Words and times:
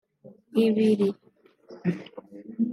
ibiri 0.65 1.07